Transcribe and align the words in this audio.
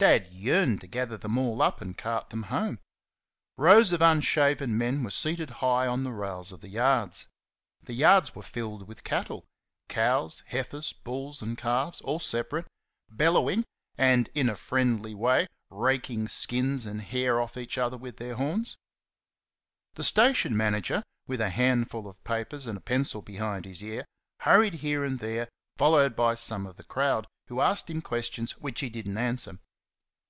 Dad 0.00 0.28
yearned 0.32 0.80
to 0.80 0.86
gather 0.86 1.18
them 1.18 1.36
all 1.36 1.60
up 1.60 1.82
and 1.82 1.94
cart 1.94 2.30
them 2.30 2.44
home. 2.44 2.78
Rows 3.58 3.92
of 3.92 4.00
unshaven 4.00 4.78
men 4.78 5.04
were 5.04 5.10
seated 5.10 5.50
high 5.60 5.86
on 5.86 6.04
the 6.04 6.12
rails 6.14 6.52
of 6.52 6.62
the 6.62 6.70
yards. 6.70 7.26
The 7.82 7.92
yards 7.92 8.34
were 8.34 8.40
filled 8.42 8.88
with 8.88 9.04
cattle 9.04 9.44
cows, 9.90 10.42
heifers, 10.46 10.94
bulls, 10.94 11.42
and 11.42 11.58
calves, 11.58 12.00
all 12.00 12.18
separate 12.18 12.66
bellowing, 13.10 13.66
and, 13.98 14.30
in 14.34 14.48
a 14.48 14.56
friendly 14.56 15.12
way, 15.14 15.46
raking 15.68 16.28
skins 16.28 16.86
and 16.86 17.02
hair 17.02 17.38
off 17.38 17.58
each 17.58 17.76
other 17.76 17.98
with 17.98 18.16
their 18.16 18.36
horns. 18.36 18.78
The 19.96 20.02
station 20.02 20.56
manager, 20.56 21.02
with 21.26 21.42
a 21.42 21.50
handful 21.50 22.08
of 22.08 22.24
papers 22.24 22.66
and 22.66 22.78
a 22.78 22.80
pencil 22.80 23.20
behind 23.20 23.66
his 23.66 23.84
ear, 23.84 24.06
hurried 24.38 24.76
here 24.76 25.04
and 25.04 25.18
there, 25.18 25.50
followed 25.76 26.16
by 26.16 26.36
some 26.36 26.64
of 26.66 26.76
the 26.78 26.84
crowd, 26.84 27.26
who 27.48 27.60
asked 27.60 27.90
him 27.90 28.00
questions 28.00 28.52
which 28.52 28.80
he 28.80 28.88
did 28.88 29.06
n't 29.06 29.18
answer. 29.18 29.58